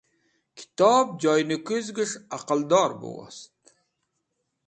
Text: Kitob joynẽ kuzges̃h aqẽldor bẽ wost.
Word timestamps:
Kitob 0.57 1.07
joynẽ 1.21 1.63
kuzges̃h 1.65 2.19
aqẽldor 2.35 2.91
bẽ 2.99 3.11
wost. 3.15 3.53